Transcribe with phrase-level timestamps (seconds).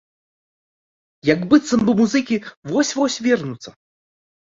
[1.29, 2.37] Як быццам бы музыкі
[2.71, 3.69] вось-вось вернуцца.